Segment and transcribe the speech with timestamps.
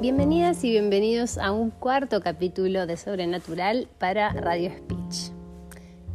[0.00, 5.32] Bienvenidas y bienvenidos a un cuarto capítulo de Sobrenatural para Radio Speech.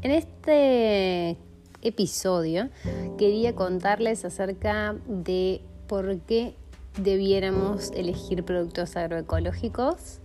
[0.02, 1.38] En este
[1.82, 2.70] episodio
[3.18, 6.56] quería contarles acerca de por qué
[6.98, 10.22] debiéramos elegir productos agroecológicos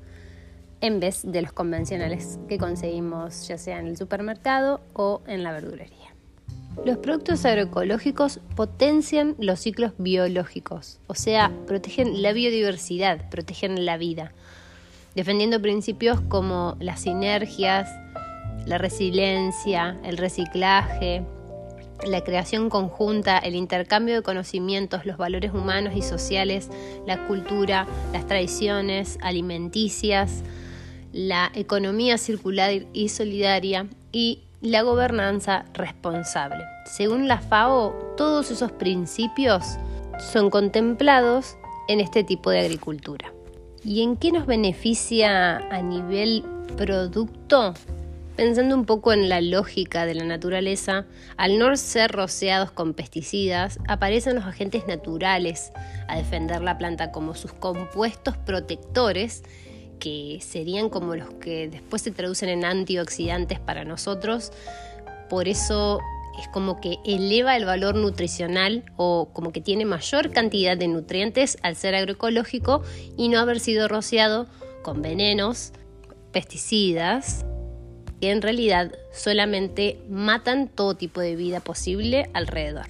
[0.80, 5.50] en vez de los convencionales que conseguimos ya sea en el supermercado o en la
[5.50, 6.07] verdulería.
[6.84, 14.32] Los productos agroecológicos potencian los ciclos biológicos, o sea, protegen la biodiversidad, protegen la vida,
[15.14, 17.90] defendiendo principios como las sinergias,
[18.64, 21.24] la resiliencia, el reciclaje,
[22.06, 26.70] la creación conjunta, el intercambio de conocimientos, los valores humanos y sociales,
[27.06, 30.42] la cultura, las tradiciones alimenticias,
[31.12, 36.64] la economía circular y solidaria y la gobernanza responsable.
[36.84, 39.78] Según la FAO, todos esos principios
[40.32, 41.56] son contemplados
[41.88, 43.32] en este tipo de agricultura.
[43.84, 46.44] ¿Y en qué nos beneficia a nivel
[46.76, 47.74] producto?
[48.34, 53.78] Pensando un poco en la lógica de la naturaleza, al no ser rociados con pesticidas,
[53.88, 55.72] aparecen los agentes naturales
[56.08, 59.42] a defender la planta como sus compuestos protectores
[59.98, 64.52] que serían como los que después se traducen en antioxidantes para nosotros.
[65.28, 66.00] Por eso
[66.40, 71.58] es como que eleva el valor nutricional o como que tiene mayor cantidad de nutrientes
[71.62, 72.82] al ser agroecológico
[73.16, 74.46] y no haber sido rociado
[74.82, 75.72] con venenos,
[76.32, 77.44] pesticidas,
[78.20, 82.86] que en realidad solamente matan todo tipo de vida posible alrededor.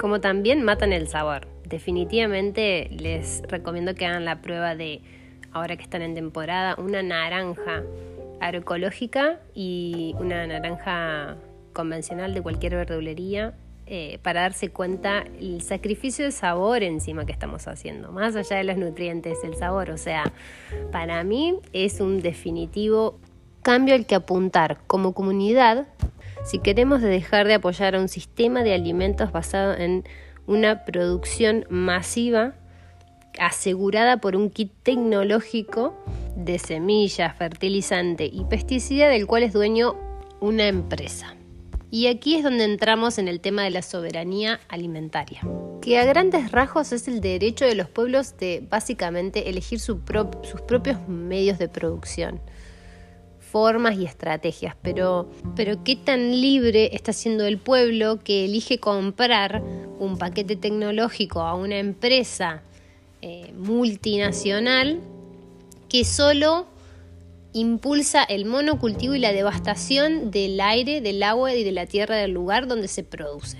[0.00, 1.48] Como también matan el sabor.
[1.64, 5.00] Definitivamente les recomiendo que hagan la prueba de
[5.54, 7.82] ahora que están en temporada, una naranja
[8.40, 11.36] agroecológica y una naranja
[11.72, 13.54] convencional de cualquier verdulería
[13.86, 18.64] eh, para darse cuenta el sacrificio de sabor encima que estamos haciendo, más allá de
[18.64, 19.90] los nutrientes, el sabor.
[19.90, 20.32] O sea,
[20.90, 23.18] para mí es un definitivo
[23.62, 25.86] cambio al que apuntar como comunidad
[26.44, 30.04] si queremos dejar de apoyar a un sistema de alimentos basado en
[30.46, 32.54] una producción masiva
[33.38, 35.94] asegurada por un kit tecnológico
[36.36, 39.96] de semillas, fertilizante y pesticida del cual es dueño
[40.40, 41.36] una empresa.
[41.90, 45.40] Y aquí es donde entramos en el tema de la soberanía alimentaria,
[45.80, 51.06] que a grandes rasgos es el derecho de los pueblos de básicamente elegir sus propios
[51.06, 52.40] medios de producción,
[53.38, 59.62] formas y estrategias, pero, pero qué tan libre está siendo el pueblo que elige comprar
[60.00, 62.62] un paquete tecnológico a una empresa
[63.26, 65.00] eh, multinacional
[65.88, 66.66] que solo
[67.54, 72.32] impulsa el monocultivo y la devastación del aire, del agua y de la tierra del
[72.32, 73.56] lugar donde se produce.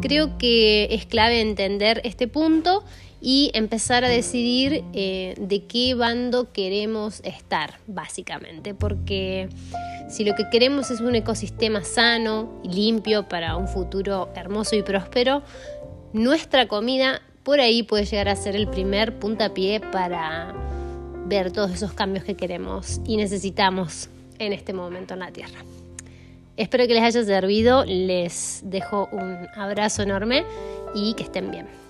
[0.00, 2.84] Creo que es clave entender este punto
[3.20, 9.50] y empezar a decidir eh, de qué bando queremos estar, básicamente, porque
[10.08, 14.82] si lo que queremos es un ecosistema sano y limpio para un futuro hermoso y
[14.82, 15.42] próspero,
[16.14, 20.52] nuestra comida por ahí puede llegar a ser el primer puntapié para
[21.26, 24.08] ver todos esos cambios que queremos y necesitamos
[24.40, 25.60] en este momento en la Tierra.
[26.56, 30.44] Espero que les haya servido, les dejo un abrazo enorme
[30.92, 31.85] y que estén bien.